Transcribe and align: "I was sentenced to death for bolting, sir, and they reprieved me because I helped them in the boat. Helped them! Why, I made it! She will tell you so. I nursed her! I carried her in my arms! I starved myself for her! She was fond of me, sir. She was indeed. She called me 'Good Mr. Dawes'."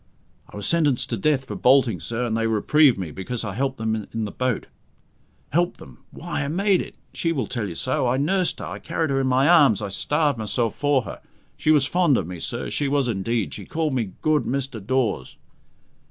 "I 0.49 0.55
was 0.55 0.65
sentenced 0.65 1.11
to 1.11 1.15
death 1.17 1.45
for 1.45 1.55
bolting, 1.55 1.99
sir, 1.99 2.25
and 2.25 2.35
they 2.35 2.47
reprieved 2.47 2.97
me 2.97 3.11
because 3.11 3.43
I 3.43 3.53
helped 3.53 3.77
them 3.77 4.07
in 4.11 4.25
the 4.25 4.31
boat. 4.31 4.65
Helped 5.51 5.77
them! 5.77 5.99
Why, 6.09 6.43
I 6.43 6.47
made 6.47 6.81
it! 6.81 6.95
She 7.13 7.31
will 7.31 7.45
tell 7.45 7.69
you 7.69 7.75
so. 7.75 8.07
I 8.07 8.17
nursed 8.17 8.57
her! 8.57 8.65
I 8.65 8.79
carried 8.79 9.11
her 9.11 9.21
in 9.21 9.27
my 9.27 9.47
arms! 9.47 9.79
I 9.79 9.89
starved 9.89 10.39
myself 10.39 10.73
for 10.75 11.03
her! 11.03 11.21
She 11.55 11.69
was 11.69 11.85
fond 11.85 12.17
of 12.17 12.25
me, 12.25 12.39
sir. 12.39 12.71
She 12.71 12.87
was 12.87 13.07
indeed. 13.07 13.53
She 13.53 13.65
called 13.65 13.93
me 13.93 14.13
'Good 14.23 14.45
Mr. 14.45 14.83
Dawes'." 14.83 15.37